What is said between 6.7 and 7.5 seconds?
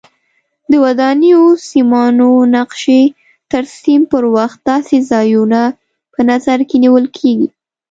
نیول کېږي.